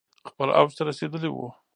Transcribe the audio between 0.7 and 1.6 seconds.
ته رسیدلي ؤ